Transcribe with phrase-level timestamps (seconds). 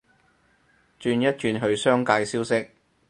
[0.99, 2.71] 轉一轉去商界消息